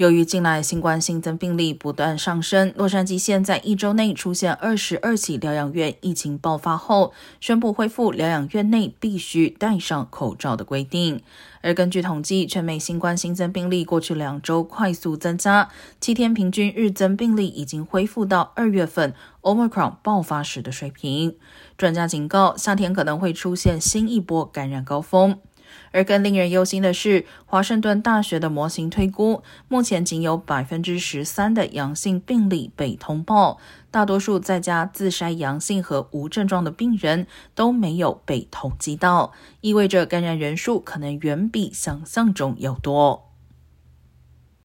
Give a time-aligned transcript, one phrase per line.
[0.00, 11.20] 由于近来新冠新增病例不断上升，洛杉矶县在一周内出现二十二起疗养院疫情爆发后，宣布恢复疗养院内必须戴上口罩的规定。
[11.60, 15.68] 而根据统计，全美新冠新增病例过去两周快速增加，
[16.00, 19.12] 七天平均日增病例已经恢复到二月份
[19.42, 21.36] Omicron 爆发时的水平。
[21.76, 25.38] 专家警告，夏天可能会出现新一波感染高峰。
[25.92, 33.58] 而更令人忧心的是，华盛顿大学的模型推估，目前仅有百分之十三的阳性病例被通报，
[33.90, 43.29] 大多数在家自筛阳性和无症状的病人都没有被统计到，意味着感染人数可能远比想象中要多。